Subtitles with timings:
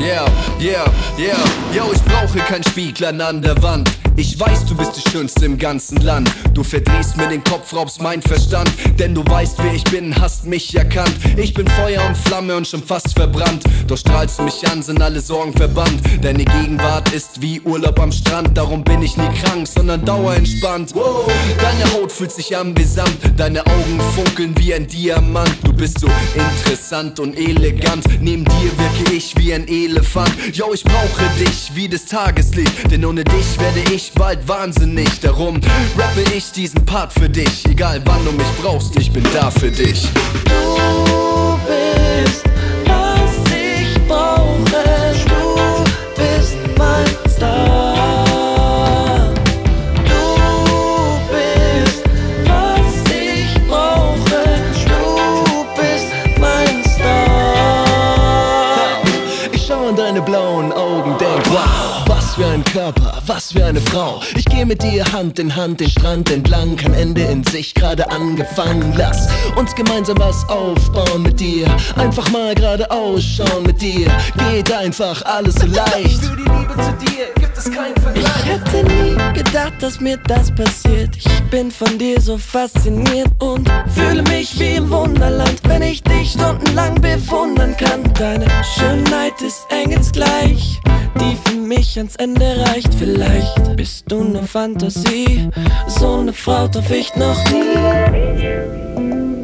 [0.00, 0.28] Yeah,
[0.60, 0.84] yeah,
[1.16, 1.36] yeah.
[1.74, 3.90] Yo, ich brauche kein Spiegel an der Wand.
[4.18, 6.28] Ich weiß, du bist die Schönste im ganzen Land.
[6.52, 8.68] Du verdrehst mir den Kopf, raubst mein Verstand.
[8.98, 11.14] Denn du weißt, wer ich bin, hast mich erkannt.
[11.36, 13.62] Ich bin Feuer und Flamme und schon fast verbrannt.
[13.86, 16.02] Doch strahlst du mich an, sind alle Sorgen verbannt.
[16.20, 18.58] Deine Gegenwart ist wie Urlaub am Strand.
[18.58, 20.92] Darum bin ich nie krank, sondern dauerentspannt.
[20.96, 23.16] Deine Haut fühlt sich an wie Samt.
[23.36, 25.54] Deine Augen funkeln wie ein Diamant.
[25.62, 28.04] Du bist so interessant und elegant.
[28.20, 30.32] Neben dir wirke ich wie ein Elefant.
[30.52, 32.90] Yo, ich brauche dich wie das Tageslicht.
[32.90, 35.20] Denn ohne dich werde ich bald wahnsinnig.
[35.20, 35.60] Darum
[35.96, 37.64] rappe ich diesen Part für dich.
[37.66, 40.08] Egal wann du mich brauchst, ich bin da für dich.
[40.44, 42.44] Du bist,
[42.86, 44.84] was ich brauche.
[45.26, 45.84] Du
[46.16, 49.32] bist mein Star.
[50.04, 52.02] Du bist,
[52.46, 54.44] was ich brauche.
[54.86, 56.06] Du bist
[56.40, 57.84] mein Star.
[59.52, 60.87] Ich schau in deine blauen Augen,
[62.38, 64.20] für ein Körper, was für eine Frau.
[64.36, 68.08] Ich geh mit dir Hand in Hand den Strand entlang, kein Ende in sich, gerade
[68.12, 68.94] angefangen.
[68.96, 71.66] Lass uns gemeinsam was aufbauen mit dir,
[71.96, 74.08] einfach mal gerade ausschauen mit dir.
[74.50, 76.24] Geht einfach alles so leicht.
[76.24, 78.24] Für die Liebe zu dir gibt es keinen Vergleich.
[78.24, 81.16] Ich hätte nie gedacht, dass mir das passiert.
[81.16, 86.32] Ich bin von dir so fasziniert und fühle mich wie im Wunderland, wenn ich dich
[86.32, 88.04] stundenlang bewundern kann.
[88.14, 89.74] Deine Schönheit ist die
[91.98, 92.94] mich ans Ende reicht.
[92.94, 95.48] Vielleicht bist du nur Fantasie,
[95.88, 99.37] so eine Frau traf ich noch nie.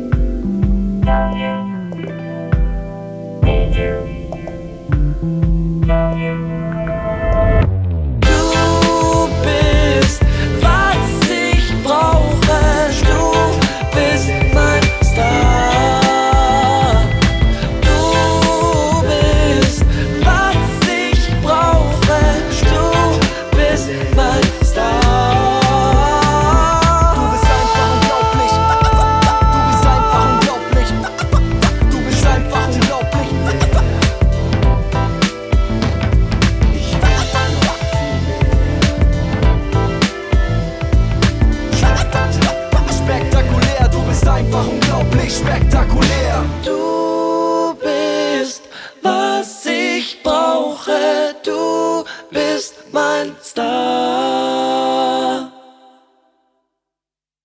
[53.15, 54.14] stop